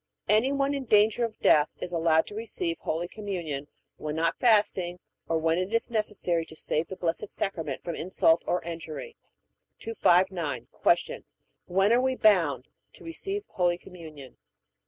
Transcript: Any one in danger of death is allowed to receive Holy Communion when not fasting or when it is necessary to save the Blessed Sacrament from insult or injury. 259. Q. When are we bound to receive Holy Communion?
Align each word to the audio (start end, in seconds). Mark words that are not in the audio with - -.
Any 0.27 0.51
one 0.51 0.73
in 0.73 0.85
danger 0.85 1.23
of 1.23 1.37
death 1.41 1.69
is 1.79 1.91
allowed 1.91 2.25
to 2.25 2.33
receive 2.33 2.79
Holy 2.79 3.07
Communion 3.07 3.67
when 3.97 4.15
not 4.15 4.39
fasting 4.39 4.97
or 5.29 5.37
when 5.37 5.59
it 5.59 5.71
is 5.71 5.91
necessary 5.91 6.43
to 6.47 6.55
save 6.55 6.87
the 6.87 6.95
Blessed 6.95 7.29
Sacrament 7.29 7.83
from 7.83 7.93
insult 7.93 8.41
or 8.47 8.63
injury. 8.63 9.15
259. 9.77 10.67
Q. 10.97 11.23
When 11.67 11.93
are 11.93 12.01
we 12.01 12.15
bound 12.15 12.65
to 12.93 13.03
receive 13.03 13.43
Holy 13.49 13.77
Communion? 13.77 14.37